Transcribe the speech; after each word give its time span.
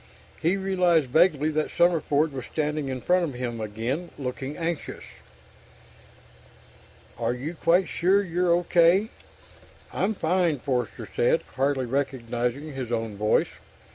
He 0.41 0.57
realized 0.57 1.09
vaguely 1.11 1.51
that 1.51 1.69
Summerford 1.69 2.31
was 2.31 2.45
standing 2.51 2.89
in 2.89 3.01
front 3.01 3.23
of 3.23 3.35
him 3.35 3.61
again, 3.61 4.09
looking 4.17 4.57
anxious. 4.57 5.03
"Are 7.19 7.35
you 7.35 7.53
quite 7.53 7.87
sure 7.87 8.23
you're 8.23 8.51
okay?" 8.61 9.09
"I'm 9.93 10.15
fine," 10.15 10.57
Forster 10.57 11.07
said, 11.15 11.43
hardly 11.55 11.85
recognizing 11.85 12.73
his 12.73 12.91
own 12.91 13.15
voice. 13.15 13.49